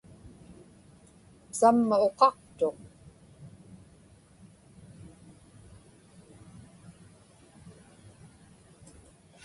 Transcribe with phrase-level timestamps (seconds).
[1.59, 2.77] samma uqaqtuq